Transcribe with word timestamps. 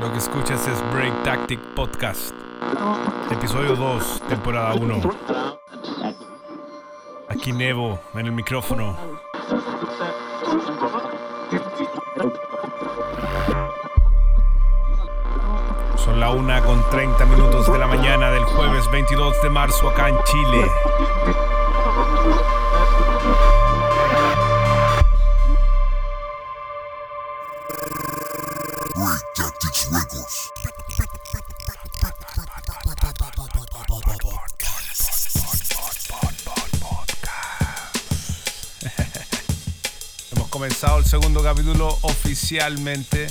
Lo 0.00 0.12
que 0.12 0.18
escuchas 0.18 0.68
es 0.68 0.92
Break 0.92 1.22
Tactic 1.22 1.58
Podcast, 1.74 2.34
episodio 3.30 3.74
2, 3.74 4.22
temporada 4.28 4.74
1. 4.74 5.00
Aquí 7.30 7.52
Nevo 7.52 8.00
en 8.12 8.26
el 8.26 8.32
micrófono. 8.32 8.98
Son 15.96 16.20
la 16.20 16.28
una 16.30 16.60
con 16.60 16.82
30 16.90 17.24
minutos 17.24 17.72
de 17.72 17.78
la 17.78 17.86
mañana 17.86 18.30
del 18.30 18.44
jueves 18.44 18.90
22 18.92 19.40
de 19.42 19.48
marzo 19.48 19.88
acá 19.88 20.10
en 20.10 20.16
Chile. 20.24 21.49
Comenzado 40.60 40.98
el 40.98 41.06
segundo 41.06 41.42
capítulo 41.42 41.98
oficialmente 42.02 43.28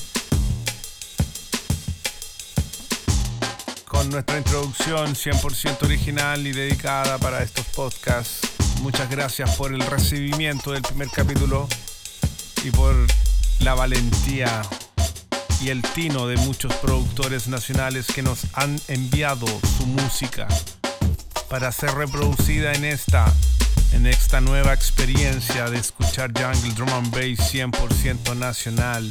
con 3.85 4.09
nuestra 4.09 4.39
introducción 4.39 5.13
100% 5.13 5.83
original 5.83 6.47
y 6.47 6.53
dedicada 6.53 7.19
para 7.19 7.43
estos 7.43 7.67
podcasts. 7.67 8.49
Muchas 8.81 9.11
gracias 9.11 9.55
por 9.57 9.71
el 9.71 9.81
recibimiento 9.81 10.71
del 10.71 10.81
primer 10.81 11.07
capítulo 11.11 11.67
y 12.63 12.71
por 12.71 12.95
la 13.59 13.75
valentía 13.75 14.63
y 15.61 15.69
el 15.69 15.83
tino 15.83 16.25
de 16.25 16.35
muchos 16.37 16.73
productores 16.77 17.47
nacionales 17.47 18.07
que 18.07 18.23
nos 18.23 18.39
han 18.53 18.81
enviado 18.87 19.45
su 19.77 19.85
música 19.85 20.47
para 21.47 21.71
ser 21.71 21.91
reproducida 21.91 22.73
en 22.73 22.85
esta 22.85 23.31
en 23.93 24.07
esta 24.07 24.41
nueva 24.41 24.73
experiencia 24.73 25.69
de 25.69 25.77
escuchar 25.77 26.31
jungle 26.33 26.73
drum 26.73 26.89
and 26.89 27.11
bass 27.11 27.53
100% 27.53 28.35
nacional. 28.37 29.09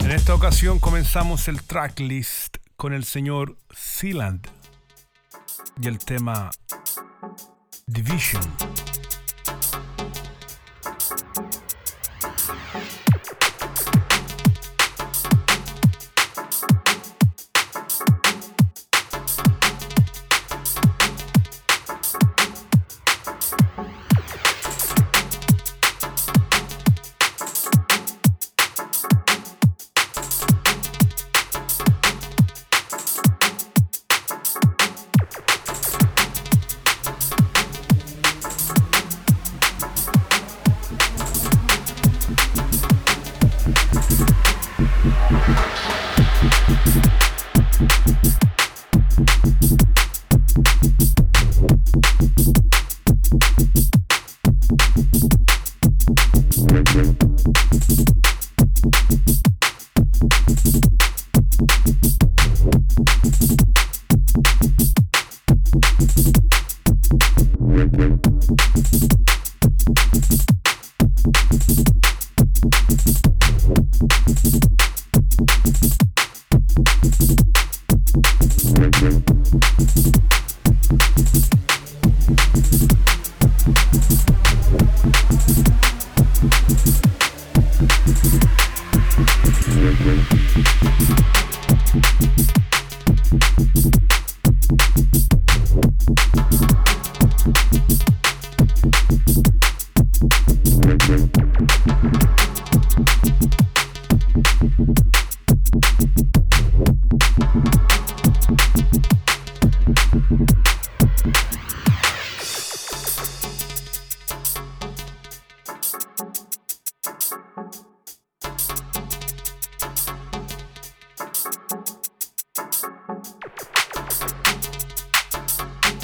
En 0.00 0.10
esta 0.10 0.34
ocasión 0.34 0.78
comenzamos 0.78 1.48
el 1.48 1.62
tracklist 1.62 2.58
con 2.76 2.92
el 2.92 3.04
señor 3.04 3.56
Sealand 3.70 4.46
y 5.80 5.88
el 5.88 5.98
tema 5.98 6.50
Division. 7.86 8.42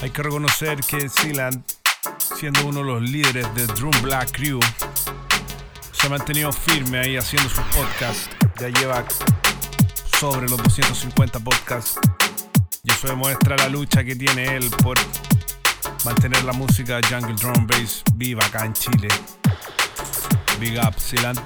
Hay 0.03 0.09
que 0.11 0.23
reconocer 0.23 0.81
que 0.81 1.11
Sealand, 1.11 1.63
siendo 2.35 2.67
uno 2.67 2.79
de 2.81 2.87
los 2.87 3.03
líderes 3.03 3.55
de 3.55 3.67
Drum 3.67 3.93
Black 4.03 4.33
Crew, 4.33 4.59
se 5.93 6.07
ha 6.07 6.11
mantenido 6.11 6.51
firme 6.53 7.01
ahí 7.01 7.17
haciendo 7.19 7.51
sus 7.51 7.65
podcasts. 7.65 8.31
Ya 8.59 8.69
lleva 8.69 9.05
sobre 10.19 10.49
los 10.49 10.57
250 10.63 11.41
podcasts. 11.41 11.99
Y 12.83 12.91
eso 12.91 13.09
demuestra 13.09 13.59
la 13.59 13.69
lucha 13.69 14.03
que 14.03 14.17
tiene 14.17 14.57
él 14.57 14.71
por 14.83 14.97
mantener 16.07 16.45
la 16.45 16.55
música 16.55 16.99
Jungle 17.07 17.35
Drum 17.35 17.67
Bass 17.67 18.03
viva 18.15 18.45
acá 18.47 18.65
en 18.65 18.73
Chile. 18.73 19.09
Big 20.59 20.79
up, 20.79 20.99
Sealand. 20.99 21.39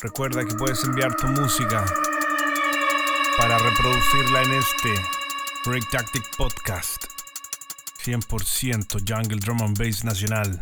Recuerda 0.00 0.44
que 0.44 0.54
puedes 0.54 0.84
enviar 0.84 1.12
tu 1.16 1.26
música 1.26 1.84
para 3.36 3.58
reproducirla 3.58 4.42
en 4.44 4.52
este 4.52 4.94
Break 5.64 5.90
Tactic 5.90 6.22
Podcast. 6.36 7.04
100% 8.04 9.02
Jungle 9.04 9.40
Drum 9.40 9.60
and 9.60 9.76
Bass 9.76 10.04
Nacional. 10.04 10.56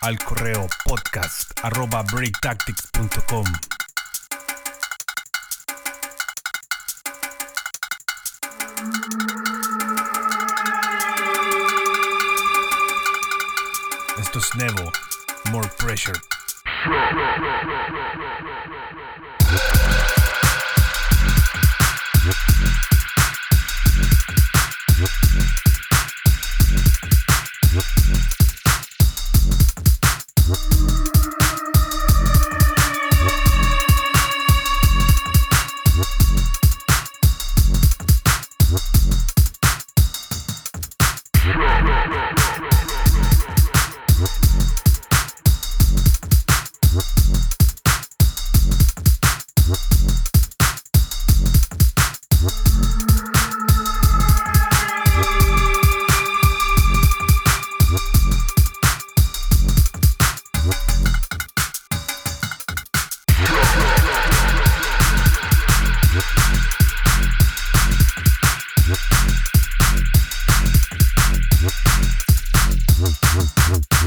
Al 0.00 0.18
correo 0.20 0.66
podcast 0.86 1.52
arroba 1.62 2.02
breaktactics.com 2.04 3.44
Esto 14.18 14.38
es 14.38 14.54
Nevo, 14.56 14.90
More 15.50 15.68
Pressure. 15.76 16.18
shot. 16.84 18.57
Mm-hmm. 73.38 73.97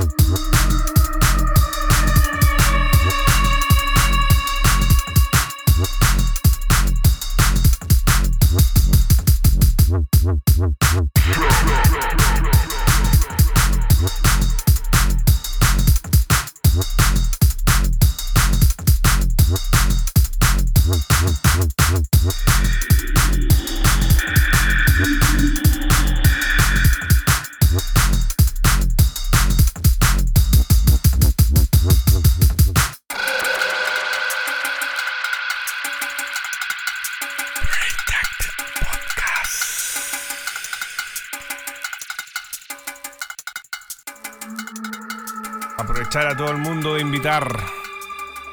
Aprovechar 45.81 46.27
a 46.27 46.37
todo 46.37 46.51
el 46.51 46.57
mundo 46.57 46.93
de 46.93 47.01
invitar 47.01 47.59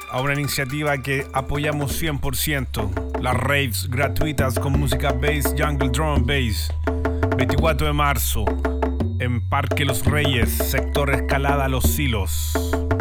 a 0.09 0.19
una 0.19 0.33
iniciativa 0.33 0.97
que 0.97 1.27
apoyamos 1.31 2.01
100%, 2.01 3.21
las 3.21 3.35
raves 3.35 3.87
gratuitas 3.87 4.57
con 4.57 4.79
música 4.79 5.11
bass, 5.11 5.53
jungle 5.55 5.89
drum 5.89 6.25
bass, 6.25 6.73
24 7.37 7.85
de 7.85 7.93
marzo, 7.93 8.45
en 9.19 9.47
Parque 9.47 9.85
Los 9.85 10.03
Reyes, 10.05 10.49
sector 10.49 11.11
Escalada 11.11 11.67
Los 11.67 11.83
Silos, 11.83 12.51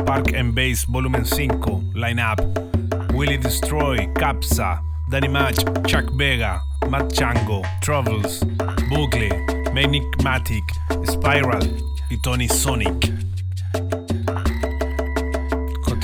Park 0.04 0.34
and 0.38 0.54
Bass 0.54 0.86
Volumen 0.86 1.24
5, 1.24 1.84
Line 1.94 2.22
Up, 2.22 3.14
Willie 3.14 3.38
Destroy, 3.38 4.12
Capsa, 4.12 4.82
Danny 5.08 5.28
Match, 5.28 5.64
Chuck 5.86 6.14
Vega, 6.16 6.60
Matt 6.90 7.10
Chango, 7.14 7.62
Troubles, 7.80 8.44
Bucle, 8.90 9.30
Manic 9.72 10.04
Spiral 11.06 11.66
y 12.10 12.20
Tony 12.20 12.46
Sonic. 12.46 13.27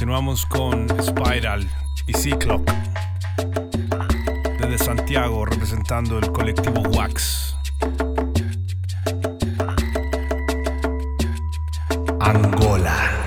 Continuamos 0.05 0.45
con 0.45 0.87
Spiral 1.03 1.67
y 2.07 2.13
Cyclock 2.13 2.71
desde 4.61 4.77
Santiago 4.77 5.47
representando 5.47 6.19
el 6.19 6.31
colectivo 6.31 6.83
Wax. 6.91 7.57
Angola. 12.21 13.24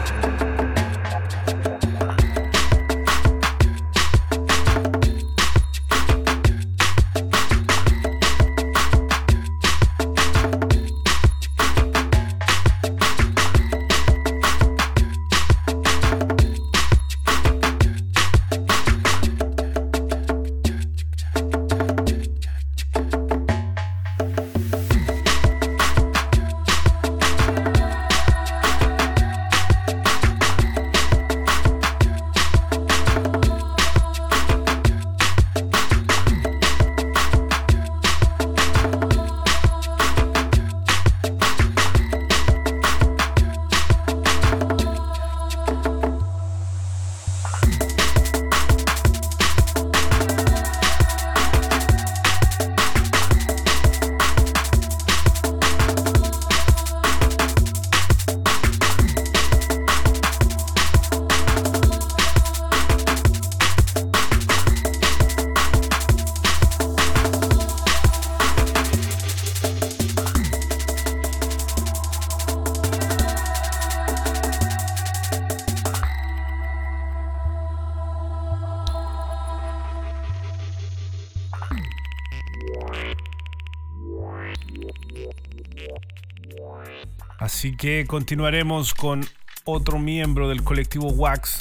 Así 87.47 87.77
que 87.77 88.04
continuaremos 88.06 88.94
con 88.94 89.25
otro 89.63 89.99
miembro 89.99 90.49
del 90.49 90.66
colectivo 90.66 91.07
Wax, 91.07 91.59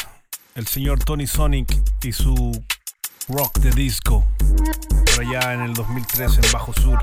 el 0.57 0.67
señor 0.67 0.99
Tony 0.99 1.29
Sonic 1.29 1.81
y 2.03 2.11
su 2.11 2.61
rock 3.29 3.61
de 3.61 3.71
disco, 3.71 4.27
por 5.15 5.25
allá 5.25 5.55
en 5.55 5.61
el 5.61 5.75
2003 5.75 6.39
en 6.39 6.53
Bajo 6.53 6.73
Sur. 6.73 6.99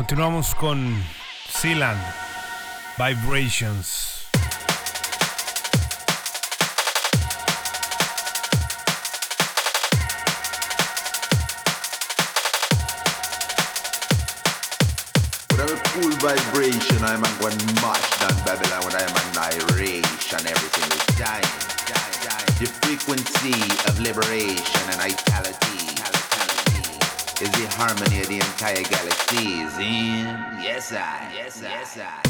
Continuamos 0.00 0.54
con 0.54 1.04
Sealand 1.46 2.00
Vibrations. 2.96 4.24
A 15.50 15.66
cool 15.92 16.10
vibration, 16.12 17.04
I'm 17.04 17.22
a 17.22 17.28
one 17.42 17.52
mash 17.82 18.20
down 18.20 18.32
Babylon 18.46 18.82
when 18.86 18.96
I'm 18.96 19.14
an 19.14 19.52
and 20.32 20.46
everything 20.46 20.88
is 20.96 21.18
dying. 21.18 21.44
The 22.58 22.66
frequency 22.84 23.52
of 23.86 24.00
liberation 24.00 24.80
and 24.92 24.96
vitality 24.96 25.69
is 27.40 27.50
the 27.52 27.66
harmony 27.70 28.20
of 28.20 28.28
the 28.28 28.36
entire 28.36 28.82
galaxy. 28.82 29.60
Yes, 30.62 30.92
I. 30.92 31.32
Yes, 31.34 31.62
I. 31.62 31.68
Yes, 31.68 31.98
I. 31.98 32.29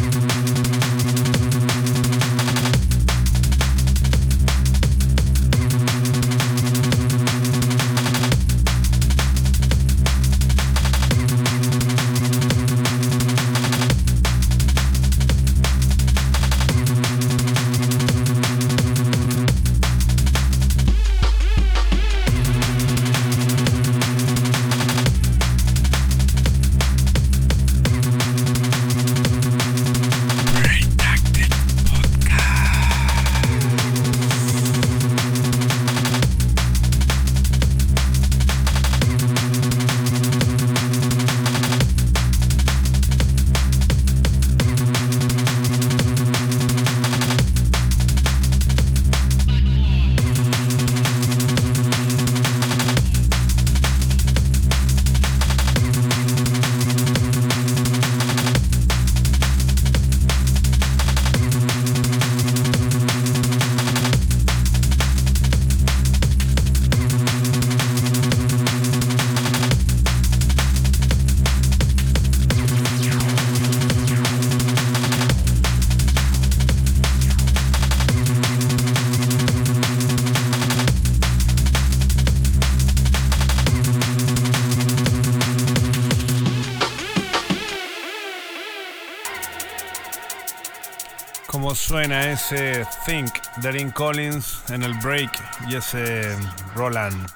Cómo 91.50 91.74
suena 91.74 92.30
ese 92.30 92.86
Think 93.04 93.32
de 93.56 93.72
Lynn 93.72 93.90
Collins 93.90 94.62
en 94.70 94.84
el 94.84 94.94
break 95.00 95.32
y 95.66 95.74
ese 95.74 96.38
Roland 96.76 97.28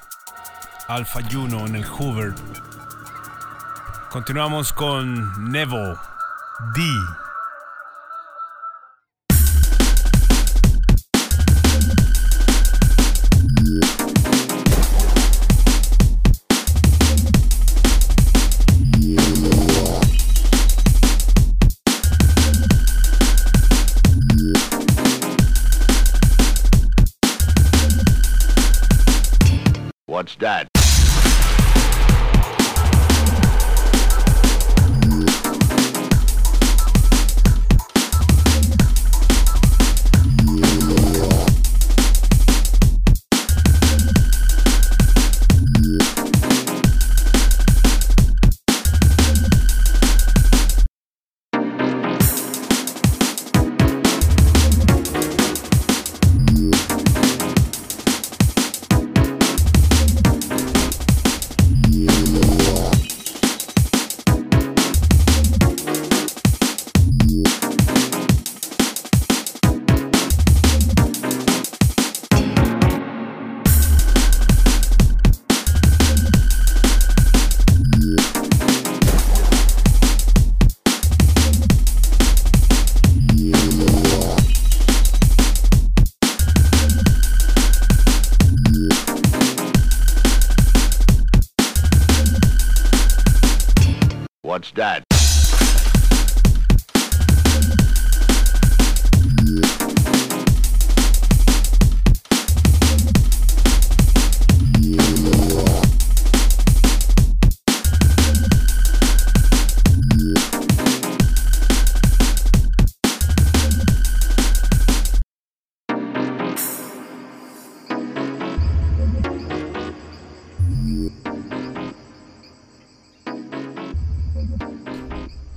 Alpha 0.87 1.19
Juno 1.29 1.67
en 1.67 1.75
el 1.75 1.85
Hoover. 1.85 2.33
Continuamos 4.09 4.71
con 4.71 5.51
Nevo 5.51 5.99
D. 6.73 7.24
What's 30.37 30.41
that? 30.41 30.74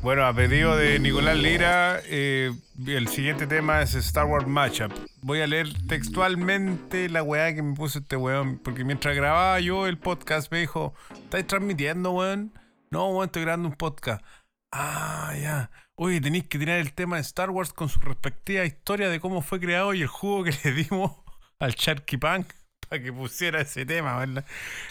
Bueno, 0.09 0.25
a 0.25 0.33
pedido 0.33 0.75
de 0.75 0.99
Nicolás 0.99 1.37
Lira, 1.37 2.01
eh, 2.07 2.51
el 2.87 3.09
siguiente 3.09 3.47
tema 3.47 3.83
es 3.83 3.95
Star 3.95 4.25
Wars 4.25 4.47
Matchup. 4.47 4.91
Voy 5.21 5.43
a 5.43 5.47
leer 5.47 5.69
textualmente 5.87 7.11
la 7.11 7.23
weá 7.23 7.55
que 7.55 7.61
me 7.61 7.75
puso 7.75 7.99
este 7.99 8.17
weón, 8.17 8.59
porque 8.59 8.85
mientras 8.85 9.15
grababa 9.15 9.61
yo 9.61 9.87
el 9.87 9.99
podcast 9.99 10.51
me 10.51 10.61
dijo, 10.61 10.95
¿estáis 11.13 11.47
transmitiendo, 11.47 12.13
weón? 12.13 12.59
No, 12.91 13.11
weón, 13.11 13.27
estoy 13.27 13.43
grabando 13.43 13.69
un 13.69 13.75
podcast. 13.75 14.25
Ah, 14.73 15.35
ya. 15.39 15.71
oye, 15.95 16.23
tenéis 16.23 16.49
que 16.49 16.59
tirar 16.59 16.79
el 16.79 16.95
tema 16.95 17.17
de 17.17 17.23
Star 17.23 17.51
Wars 17.51 17.75
con 17.75 17.91
su 17.91 18.01
respectiva 18.01 18.65
historia 18.65 19.11
de 19.11 19.21
cómo 19.21 19.43
fue 19.43 19.61
creado 19.61 19.93
y 19.93 20.01
el 20.01 20.09
jugo 20.09 20.43
que 20.43 20.55
le 20.65 20.73
dimos 20.73 21.19
al 21.59 21.75
Sharky 21.75 22.17
Punk 22.17 22.55
para 22.89 23.03
que 23.03 23.13
pusiera 23.13 23.61
ese 23.61 23.85
tema, 23.85 24.17
¿verdad? 24.17 24.47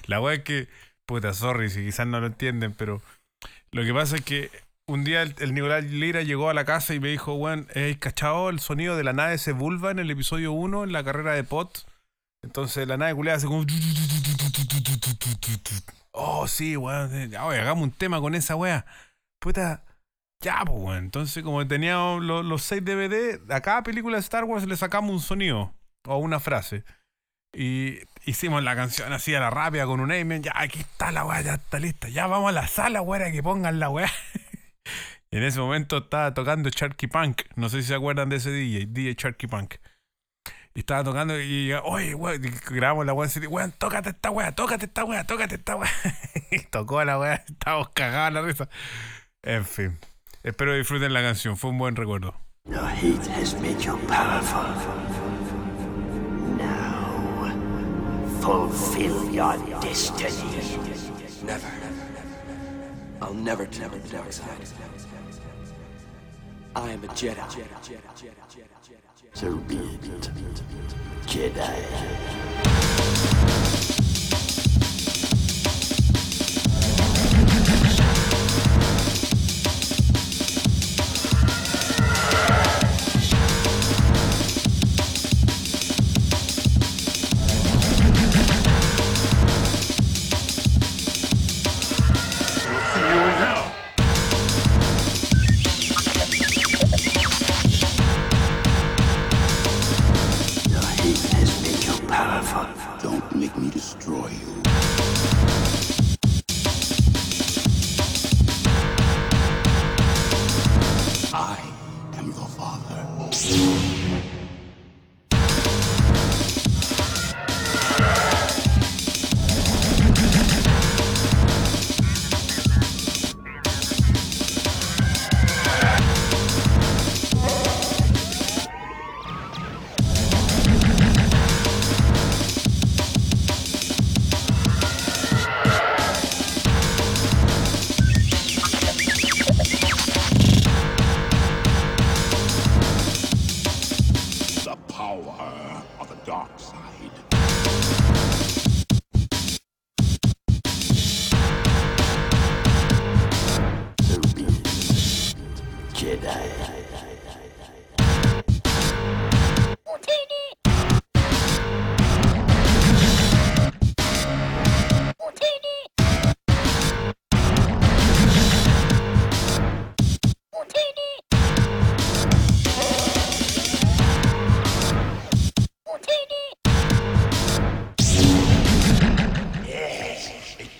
La 0.05 0.21
weá 0.21 0.36
es 0.36 0.43
que, 0.43 0.67
puta, 1.07 1.33
sorry 1.33 1.71
si 1.71 1.83
quizás 1.83 2.05
no 2.05 2.19
lo 2.19 2.27
entienden, 2.27 2.75
pero 2.75 3.01
lo 3.71 3.83
que 3.83 3.95
pasa 3.95 4.17
es 4.17 4.21
que 4.21 4.66
un 4.88 5.03
día 5.03 5.22
el, 5.22 5.53
Nicolás 5.53 5.84
Lira 5.84 6.24
llegó 6.24 6.50
a 6.50 6.53
la 6.53 6.63
casa 6.63 6.94
y 6.94 7.00
me 7.00 7.10
dijo, 7.10 7.34
weón, 7.34 7.67
¿has 7.75 7.98
cachado 7.98 8.50
el 8.50 8.60
sonido 8.60 8.96
de 8.96 9.03
la 9.03 9.13
nave 9.13 9.38
se 9.38 9.51
vulva 9.51 9.91
en 9.91 10.00
el 10.00 10.10
episodio 10.10 10.53
1 10.53 10.86
en 10.86 10.94
la 10.94 11.03
carrera 11.03 11.34
de 11.34 11.44
Pot? 11.44 11.86
Entonces 12.41 12.88
la 12.88 12.98
nave 12.98 13.13
culiada 13.13 13.38
hace 13.38 13.48
como... 13.48 13.65
Oh, 16.12 16.48
sí, 16.48 16.77
weón. 16.77 17.12
oye, 17.13 17.38
hagamos 17.38 17.84
un 17.84 17.91
tema 17.91 18.22
con 18.22 18.34
esa 18.34 18.56
weá. 18.56 18.86
Puta, 19.39 19.84
ya, 20.41 20.63
pues, 20.65 20.79
weón. 20.79 20.98
Entonces, 20.98 21.44
como 21.44 21.67
teníamos 21.67 22.24
los, 22.24 22.63
6 22.63 22.84
DVD, 22.84 23.39
a 23.51 23.62
cada 23.62 23.84
película 23.84 24.15
de 24.15 24.22
Star 24.22 24.46
Wars 24.46 24.65
le 24.65 24.77
sacamos 24.77 25.12
un 25.12 25.20
sonido 25.20 25.74
o 26.06 26.17
una 26.17 26.39
frase. 26.39 26.86
Y 27.53 28.00
hicimos 28.25 28.63
la 28.63 28.75
canción 28.75 29.12
así 29.13 29.36
a 29.36 29.39
la 29.39 29.50
rápida 29.50 29.86
con 29.86 30.00
un 30.00 30.12
amen. 30.12 30.44
Ya, 30.44 30.53
aquí 30.56 30.79
está 30.79 31.12
la 31.12 31.25
weá, 31.25 31.41
ya 31.41 31.56
está 31.56 31.77
lista. 31.77 32.08
Ya 32.08 32.27
vamos 32.27 32.50
a 32.50 32.53
la 32.53 32.67
sala, 32.67 33.01
weá, 33.01 33.32
que 33.32 33.44
pongan 33.44 33.79
la 33.79 33.89
weá. 33.89 34.12
en 35.32 35.44
ese 35.44 35.60
momento 35.60 35.98
estaba 35.98 36.34
tocando 36.34 36.70
Sharky 36.70 37.08
Punk. 37.08 37.41
No 37.56 37.70
sé 37.70 37.82
si 37.82 37.89
se 37.89 37.96
acuerdan 37.96 38.29
de 38.29 38.38
ese 38.38 38.51
DJ, 38.51 38.88
DJ 38.88 39.15
Sharky 39.17 39.48
Punk. 39.48 39.75
Y 40.74 40.82
estaba 40.82 41.03
tocando 41.03 41.41
y 41.41 41.74
oye, 41.74 42.13
weón, 42.13 42.39
grabamos 42.70 43.06
la 43.08 43.13
weá 43.13 43.27
y 43.36 43.48
weón, 43.48 43.72
tócate 43.72 44.10
esta 44.10 44.29
weá, 44.29 44.51
tócate 44.51 44.86
esta 44.86 45.03
weá, 45.03 45.24
tócate 45.25 45.56
esta 45.56 45.75
weá. 45.75 45.89
y 46.51 46.60
tocó 46.65 47.03
la 47.03 47.17
weá, 47.17 47.34
estábamos 47.48 47.89
cagados 47.89 48.27
en 48.27 48.34
la 48.36 48.41
risa. 48.44 48.70
En 49.41 49.65
fin. 49.65 49.98
Espero 50.44 50.75
disfruten 50.75 51.13
la 51.13 51.22
canción, 51.22 51.58
fue 51.58 51.72
un 51.72 51.79
buen 51.79 51.96
recuerdo. 51.96 52.36
The 52.70 52.86
heat 52.96 53.25
has 53.27 53.56
made 53.56 53.82
you 53.82 53.98
powerful. 54.08 54.62
Now, 56.58 57.50
fulfill 58.41 59.32
your 59.32 59.58
destiny. 59.82 60.29
Never. 61.44 61.97
I'll 63.21 63.33
never 63.33 63.65
temper 63.65 63.97
the 63.97 64.09
dark 64.09 64.31
side. 64.31 64.47
I 66.75 66.89
am 66.91 67.03
a 67.03 67.07
Jedi. 67.07 67.67
So 69.33 69.55
be 69.55 69.77
it, 69.77 70.29
Jedi. 71.25 72.38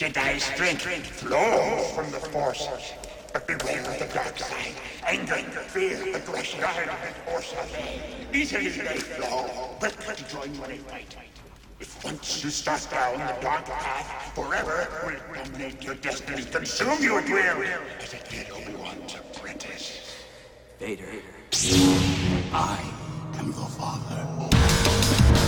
Jedi 0.08 0.40
strength 0.40 1.08
flows 1.08 1.92
from 1.92 2.10
the 2.12 2.20
Force. 2.32 2.70
But 3.34 3.46
beware 3.46 3.82
of 3.82 4.00
the 4.00 4.06
dark 4.14 4.38
side. 4.40 4.74
Anger, 5.06 5.36
fear, 5.68 6.16
aggression, 6.16 6.62
guard, 6.62 6.88
and 6.88 7.16
foresight. 7.26 8.02
Easily 8.34 8.70
they 8.70 9.00
flow, 9.00 9.76
but 9.82 9.92
to 10.00 10.30
join 10.30 10.50
when 10.60 10.70
they 10.70 10.78
fight. 10.78 11.14
If 11.82 12.02
once 12.06 12.42
you 12.42 12.50
start 12.52 12.88
down 12.90 13.20
the 13.20 13.42
dark 13.42 13.66
path, 13.66 14.34
forever 14.34 14.88
will 15.06 15.44
dominate 15.44 15.84
your 15.84 15.96
destiny, 15.96 16.44
consume 16.44 17.04
you 17.04 17.18
at 17.18 17.28
will, 17.28 17.68
as 18.02 18.14
it 18.14 18.30
did 18.30 18.50
Obi-Wan's 18.50 19.16
apprentice. 19.16 20.24
Vader. 20.80 21.22
I 22.54 22.80
am 23.40 23.48
the 23.48 23.66
father. 23.78 25.47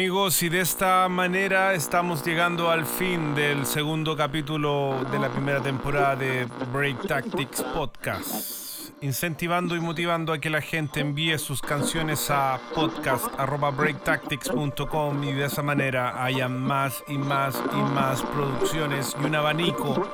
Amigos, 0.00 0.42
y 0.42 0.48
de 0.48 0.60
esta 0.60 1.06
manera 1.10 1.74
estamos 1.74 2.24
llegando 2.24 2.70
al 2.70 2.86
fin 2.86 3.34
del 3.34 3.66
segundo 3.66 4.16
capítulo 4.16 5.04
de 5.12 5.18
la 5.18 5.28
primera 5.28 5.60
temporada 5.60 6.16
de 6.16 6.48
Break 6.72 7.06
Tactics 7.06 7.62
Podcast. 7.74 8.94
Incentivando 9.02 9.76
y 9.76 9.80
motivando 9.80 10.32
a 10.32 10.38
que 10.38 10.48
la 10.48 10.62
gente 10.62 11.00
envíe 11.00 11.36
sus 11.36 11.60
canciones 11.60 12.30
a 12.30 12.58
podcast.breaktactics.com 12.74 15.22
y 15.22 15.34
de 15.34 15.44
esa 15.44 15.62
manera 15.62 16.24
haya 16.24 16.48
más 16.48 17.04
y 17.06 17.18
más 17.18 17.62
y 17.70 17.76
más 17.92 18.22
producciones 18.22 19.14
y 19.20 19.24
un 19.26 19.34
abanico 19.34 20.08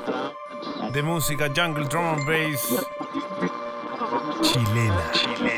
de 0.92 1.02
música 1.04 1.48
jungle 1.54 1.84
drum 1.84 2.06
and 2.06 2.26
bass 2.26 2.84
chilena. 4.42 5.12
chilena. 5.12 5.55